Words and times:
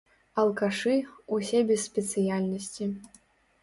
Алкашы, 0.43 0.95
ўсе 1.35 1.63
без 1.69 1.87
спецыяльнасці. 1.93 2.95